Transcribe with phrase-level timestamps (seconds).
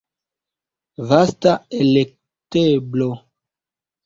[1.11, 1.53] Vasta
[1.83, 3.11] elekteblo.